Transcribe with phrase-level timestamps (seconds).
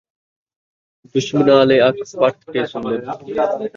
[1.13, 3.01] دشمناء آلے اکھ پٹ کے سمدِن